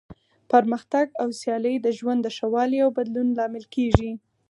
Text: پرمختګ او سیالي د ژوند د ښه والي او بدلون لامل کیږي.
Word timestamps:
پرمختګ 0.51 1.07
او 1.21 1.27
سیالي 1.39 1.75
د 1.81 1.87
ژوند 1.97 2.19
د 2.23 2.27
ښه 2.35 2.47
والي 2.53 2.79
او 2.85 2.89
بدلون 2.97 3.27
لامل 3.37 3.65
کیږي. 3.75 4.11